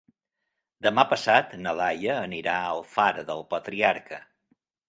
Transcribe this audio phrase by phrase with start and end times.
[0.85, 4.23] Demà passat na Laia anirà a Alfara del Patriarca.